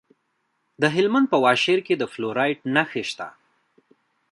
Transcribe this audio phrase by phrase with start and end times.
[0.81, 3.27] د هلمند په واشیر کې د فلورایټ نښې شته.